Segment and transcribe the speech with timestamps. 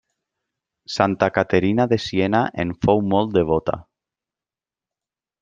[0.93, 3.79] Santa Caterina de Siena en fou molt devota.